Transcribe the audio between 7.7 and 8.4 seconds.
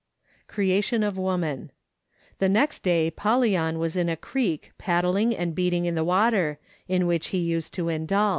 to indulge.